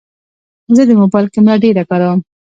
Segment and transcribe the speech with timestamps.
[0.75, 2.19] زه د موبایل کیمره ډېره کاروم.